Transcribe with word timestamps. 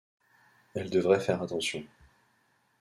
Elle 0.73 0.89
devrait 0.89 1.19
faire 1.19 1.43
attention. 1.43 1.85